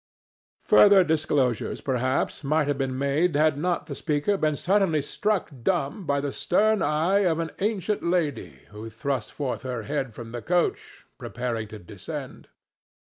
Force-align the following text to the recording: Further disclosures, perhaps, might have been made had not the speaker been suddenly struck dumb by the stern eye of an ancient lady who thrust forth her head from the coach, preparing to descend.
Further 0.63 1.03
disclosures, 1.03 1.79
perhaps, 1.79 2.43
might 2.43 2.67
have 2.67 2.79
been 2.79 2.97
made 2.97 3.35
had 3.35 3.55
not 3.55 3.85
the 3.85 3.93
speaker 3.93 4.35
been 4.35 4.55
suddenly 4.55 4.99
struck 5.03 5.51
dumb 5.61 6.07
by 6.07 6.19
the 6.19 6.31
stern 6.31 6.81
eye 6.81 7.19
of 7.19 7.37
an 7.37 7.51
ancient 7.59 8.01
lady 8.01 8.61
who 8.71 8.89
thrust 8.89 9.31
forth 9.31 9.61
her 9.61 9.83
head 9.83 10.15
from 10.15 10.31
the 10.31 10.41
coach, 10.41 11.05
preparing 11.19 11.67
to 11.67 11.77
descend. 11.77 12.47